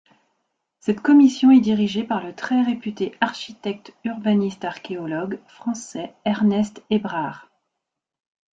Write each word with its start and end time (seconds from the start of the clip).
Cette 0.79 1.01
commission 1.01 1.51
est 1.51 1.59
dirigée 1.59 2.03
par 2.03 2.23
le 2.23 2.33
très 2.33 2.63
réputé 2.63 3.13
architecte-urbaniste-archéologue 3.21 5.39
français 5.47 6.15
Ernest 6.25 6.81
Hébrard. 6.89 7.51